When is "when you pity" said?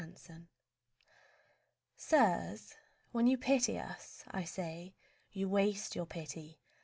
3.11-3.77